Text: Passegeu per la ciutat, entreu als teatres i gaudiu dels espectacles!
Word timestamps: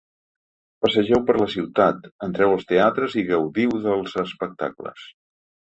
Passegeu 0.85 1.19
per 1.27 1.35
la 1.41 1.47
ciutat, 1.57 2.09
entreu 2.29 2.55
als 2.55 2.67
teatres 2.73 3.19
i 3.23 3.27
gaudiu 3.31 3.79
dels 3.87 4.21
espectacles! 4.27 5.07